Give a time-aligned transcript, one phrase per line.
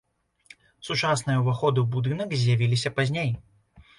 [0.87, 3.31] Сучасныя ўваходы ў будынак з'явіліся пазней.